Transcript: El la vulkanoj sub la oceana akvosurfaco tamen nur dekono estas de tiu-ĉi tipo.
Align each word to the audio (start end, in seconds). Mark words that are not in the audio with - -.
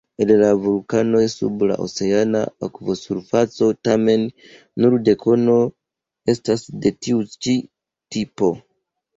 El 0.23 0.29
la 0.43 0.47
vulkanoj 0.61 1.19
sub 1.33 1.65
la 1.71 1.75
oceana 1.83 2.41
akvosurfaco 2.67 3.69
tamen 3.89 4.25
nur 4.85 4.97
dekono 5.11 5.59
estas 6.37 6.67
de 6.87 6.95
tiu-ĉi 7.05 7.55
tipo. 8.17 8.51